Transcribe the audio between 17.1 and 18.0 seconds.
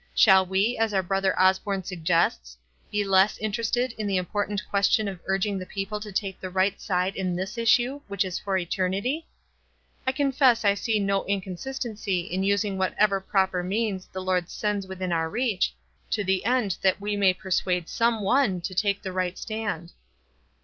may persuade